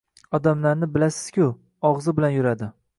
Odamlarni 0.37 0.89
bilasiz-ku, 0.97 1.47
og`zi 1.93 2.19
bilan 2.21 2.39
yuradi 2.41 2.77